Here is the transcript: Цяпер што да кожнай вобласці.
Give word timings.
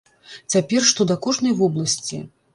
Цяпер 0.53 0.87
што 0.93 1.07
да 1.13 1.19
кожнай 1.27 1.55
вобласці. 1.61 2.23